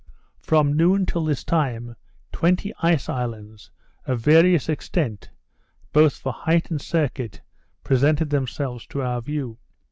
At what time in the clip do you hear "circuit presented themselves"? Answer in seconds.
6.81-8.87